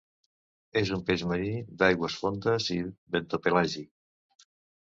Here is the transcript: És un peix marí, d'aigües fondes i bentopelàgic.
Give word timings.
És 0.79 0.91
un 0.97 1.03
peix 1.09 1.23
marí, 1.31 1.51
d'aigües 1.83 2.17
fondes 2.23 2.69
i 2.79 2.81
bentopelàgic. 3.17 4.45